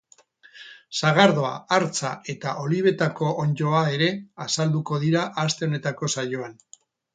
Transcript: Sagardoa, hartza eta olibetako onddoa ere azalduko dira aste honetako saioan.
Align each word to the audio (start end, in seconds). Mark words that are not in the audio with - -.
Sagardoa, 0.99 1.51
hartza 1.75 2.13
eta 2.33 2.55
olibetako 2.63 3.29
onddoa 3.45 3.83
ere 3.99 4.09
azalduko 4.49 5.01
dira 5.07 5.25
aste 5.47 5.71
honetako 5.71 6.13
saioan. 6.19 6.61